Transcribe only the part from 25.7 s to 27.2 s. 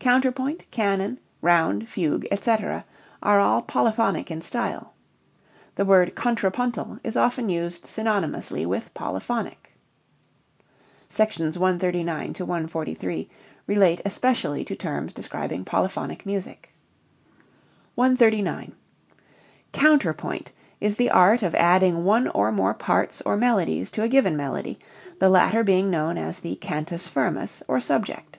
known as the "cantus